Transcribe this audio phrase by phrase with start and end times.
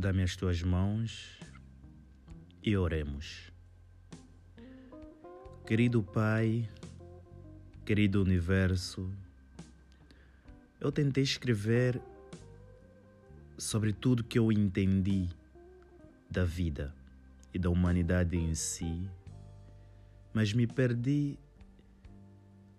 [0.00, 1.38] Dá-me as tuas mãos
[2.62, 3.52] e oremos.
[5.66, 6.66] Querido Pai,
[7.84, 9.12] querido Universo,
[10.80, 12.00] eu tentei escrever
[13.58, 15.28] sobre tudo que eu entendi
[16.30, 16.94] da vida
[17.52, 19.06] e da humanidade em si,
[20.32, 21.38] mas me perdi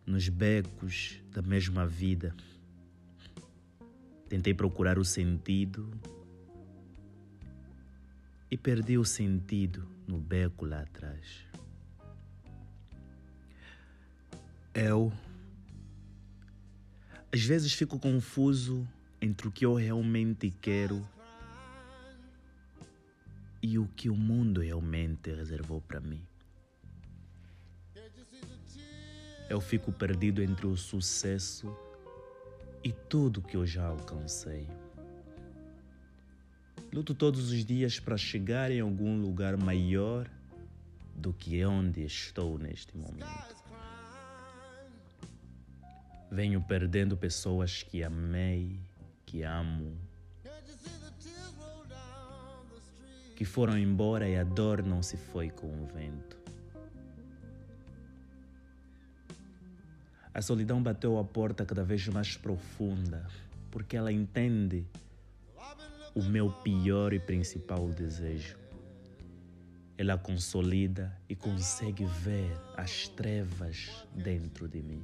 [0.07, 2.35] nos becos da mesma vida.
[4.27, 5.87] Tentei procurar o sentido
[8.51, 11.47] e perdi o sentido no beco lá atrás.
[14.73, 15.11] Eu
[17.33, 18.85] às vezes fico confuso
[19.21, 21.07] entre o que eu realmente quero
[23.63, 26.21] e o que o mundo realmente reservou para mim.
[29.49, 31.73] Eu fico perdido entre o sucesso
[32.83, 34.67] e tudo que eu já alcancei.
[36.93, 40.29] Luto todos os dias para chegar em algum lugar maior
[41.15, 43.55] do que onde estou neste momento.
[46.29, 48.77] Venho perdendo pessoas que amei,
[49.25, 49.97] que amo,
[53.37, 56.37] que foram embora e a dor não se foi com o vento.
[60.33, 63.25] A solidão bateu a porta cada vez mais profunda,
[63.69, 64.85] porque ela entende
[66.13, 68.57] o meu pior e principal desejo.
[69.97, 75.01] Ela consolida e consegue ver as trevas dentro de mim.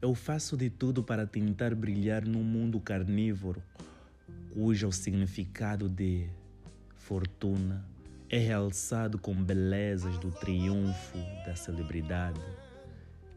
[0.00, 3.62] Eu faço de tudo para tentar brilhar num mundo carnívoro,
[4.52, 6.28] cujo significado de
[6.94, 7.84] fortuna
[8.28, 12.40] é realçado com belezas do triunfo da celebridade,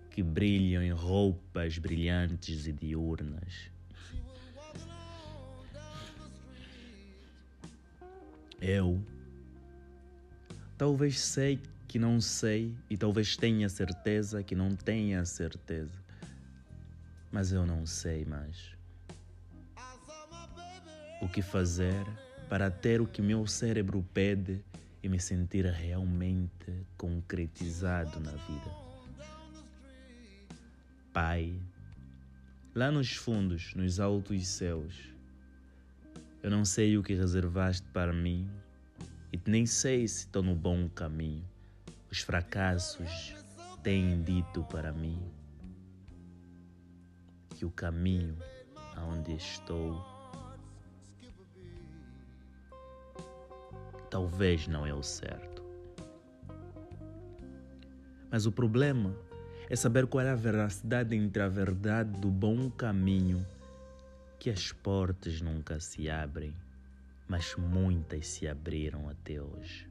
[0.10, 3.75] que brilham em roupas brilhantes e diurnas.
[8.67, 8.99] Eu
[10.75, 16.03] talvez sei que não sei e talvez tenha certeza que não tenha certeza
[17.36, 18.71] mas eu não sei mais.
[21.21, 22.05] O que fazer
[22.48, 24.64] para ter o que meu cérebro pede
[25.04, 28.71] e me sentir realmente concretizado na vida?
[31.11, 31.54] Pai,
[32.73, 35.14] lá nos fundos, nos altos céus,
[36.45, 38.48] eu não sei o que reservaste para mim
[39.33, 41.44] e nem sei se estou no bom caminho.
[42.11, 43.33] Os fracassos
[43.82, 45.20] têm dito para mim
[47.50, 48.38] que o caminho
[48.95, 50.05] aonde estou
[54.11, 55.64] talvez não é o certo.
[58.30, 59.17] Mas o problema
[59.67, 63.44] é saber qual é a veracidade entre a verdade do bom caminho,
[64.45, 66.56] que as portas nunca se abrem,
[67.28, 69.89] mas muitas se abriram até hoje.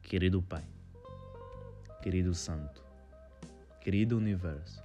[0.00, 0.64] Querido Pai,
[2.02, 2.82] querido Santo,
[3.82, 4.82] querido universo,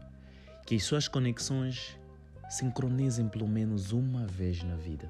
[0.68, 1.98] que as suas conexões
[2.50, 5.10] sincronizem pelo menos uma vez na vida.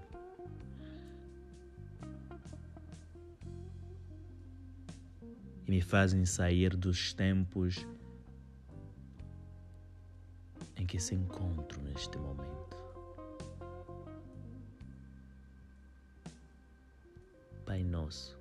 [5.65, 8.08] E me fazem sair dos tempos em
[10.89, 12.75] que se encontro neste momento.
[17.63, 18.35] Pai Nosso,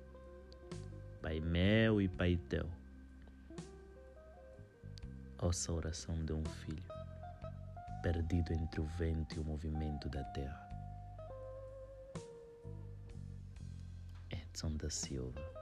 [1.21, 2.67] Pai meu e Pai Teu
[5.37, 6.83] ouça a oração de um filho
[8.01, 10.67] perdido entre o vento e o movimento da terra.
[14.31, 15.58] Edson da Silva